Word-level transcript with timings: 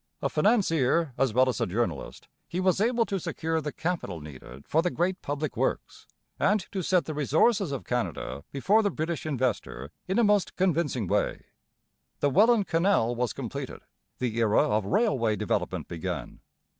A 0.19 0.29
financier 0.29 1.13
as 1.15 1.31
well 1.31 1.47
as 1.47 1.61
a 1.61 1.67
journalist, 1.67 2.27
he 2.47 2.59
was 2.59 2.81
able 2.81 3.05
to 3.05 3.19
secure 3.19 3.61
the 3.61 3.71
capital 3.71 4.19
needed 4.19 4.67
for 4.67 4.81
the 4.81 4.89
great 4.89 5.21
public 5.21 5.55
works, 5.55 6.07
and 6.39 6.59
to 6.71 6.81
set 6.81 7.05
the 7.05 7.13
resources 7.13 7.71
of 7.71 7.83
Canada 7.85 8.43
before 8.51 8.81
the 8.81 8.89
British 8.89 9.27
investor 9.27 9.91
in 10.07 10.17
a 10.17 10.23
most 10.23 10.55
convincing 10.55 11.05
way. 11.05 11.45
The 12.19 12.31
Welland 12.31 12.65
Canal 12.65 13.13
was 13.13 13.31
completed; 13.31 13.81
the 14.17 14.37
era 14.39 14.61
of 14.67 14.85
railway 14.87 15.35
development 15.35 15.87
began. 15.87 16.39